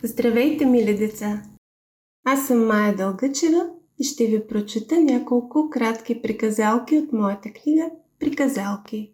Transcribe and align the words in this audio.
Здравейте, 0.00 0.66
мили 0.66 0.96
деца! 0.96 1.42
Аз 2.24 2.46
съм 2.46 2.66
Майя 2.66 2.96
Дългачева 2.96 3.70
и 3.98 4.04
ще 4.04 4.26
ви 4.26 4.46
прочета 4.46 5.00
няколко 5.00 5.70
кратки 5.70 6.22
приказалки 6.22 6.98
от 6.98 7.12
моята 7.12 7.52
книга 7.52 7.90
Приказалки. 8.18 9.12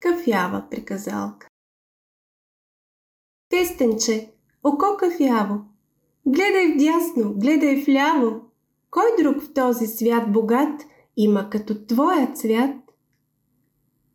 Кафява 0.00 0.66
приказалка 0.70 1.48
Тестенче, 3.48 4.32
око 4.64 4.96
кафяво, 4.98 5.60
гледай 6.26 6.74
вдясно, 6.74 7.34
гледай 7.34 7.84
вляво, 7.84 8.40
кой 8.90 9.06
друг 9.22 9.42
в 9.42 9.52
този 9.52 9.86
свят 9.86 10.32
богат 10.32 10.82
има 11.16 11.50
като 11.50 11.86
твоя 11.86 12.32
цвят? 12.34 12.76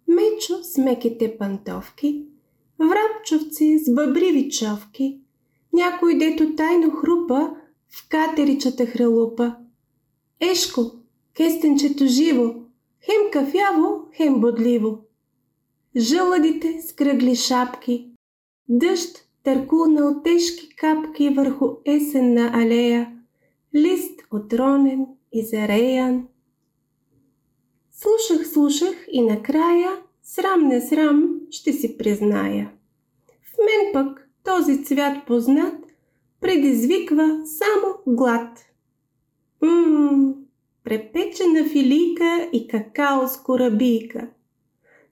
Мечо 0.08 0.63
с 0.63 0.77
меките 0.77 1.38
пантовки– 1.38 2.27
врабчовци 2.80 3.80
с 3.80 3.94
бъбриви 3.94 4.50
човки, 4.50 5.20
някой 5.73 6.18
дето 6.18 6.55
тайно 6.55 6.91
хрупа 6.91 7.50
в 7.90 8.09
катеричата 8.09 8.86
хралупа. 8.86 9.55
Ешко, 10.40 10.91
кестенчето 11.36 12.05
живо, 12.05 12.54
хем 13.05 13.31
кафяво, 13.31 14.05
хем 14.17 14.41
бодливо. 14.41 15.00
Жълъдите 15.98 16.81
с 16.81 16.94
кръгли 16.94 17.36
шапки, 17.36 18.09
дъжд 18.70 19.28
търкулнал 19.44 20.22
тежки 20.23 20.76
капки 20.76 21.30
върху 21.30 21.70
есенна 21.86 22.52
алея, 22.53 23.14
лист 23.76 24.22
отронен 24.31 25.06
и 25.31 25.45
зареян. 25.45 26.28
Слушах, 27.92 28.47
слушах 28.47 29.08
и 29.12 29.22
накрая, 29.22 29.92
срам 30.23 30.67
не 30.67 30.81
срам, 30.81 31.39
ще 31.52 31.73
си 31.73 31.97
призная. 31.97 32.71
В 33.43 33.57
мен 33.57 33.93
пък 33.93 34.29
този 34.43 34.83
цвят 34.83 35.25
познат 35.27 35.75
предизвиква 36.41 37.41
само 37.45 38.16
глад. 38.16 38.59
Ммм, 39.61 40.33
препечена 40.83 41.66
филийка 41.66 42.49
и 42.53 42.67
какао 42.67 43.27
с 43.27 43.38
корабийка. 43.38 44.27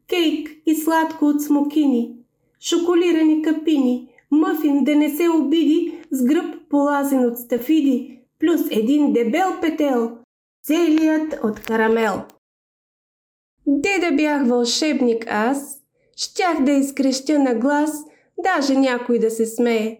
Кейк 0.07 0.49
и 0.65 0.75
сладко 0.75 1.25
от 1.25 1.41
смокини, 1.41 2.15
шоколирани 2.59 3.41
капини, 3.41 4.09
мъфин 4.31 4.83
да 4.83 4.95
не 4.95 5.09
се 5.09 5.29
обиди 5.29 6.01
с 6.11 6.23
гръб 6.25 6.55
полазен 6.69 7.25
от 7.25 7.37
стафиди, 7.37 8.19
плюс 8.39 8.61
един 8.71 9.13
дебел 9.13 9.49
петел, 9.61 10.17
целият 10.63 11.39
от 11.43 11.59
карамел. 11.59 12.21
Де 13.67 13.99
да 13.99 14.11
бях 14.11 14.47
вълшебник 14.47 15.25
аз, 15.27 15.81
Щях 16.21 16.63
да 16.63 16.71
изкрещя 16.71 17.39
на 17.39 17.55
глас, 17.55 17.91
даже 18.43 18.73
някой 18.75 19.19
да 19.19 19.31
се 19.31 19.45
смее. 19.45 19.97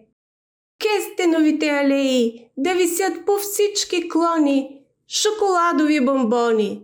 Кестеновите 0.80 1.68
алеи 1.68 2.46
да 2.56 2.74
висят 2.74 3.26
по 3.26 3.32
всички 3.38 4.08
клони, 4.08 4.80
шоколадови 5.08 6.04
бомбони. 6.04 6.82